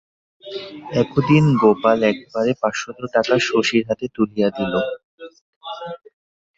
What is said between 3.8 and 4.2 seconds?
হাতে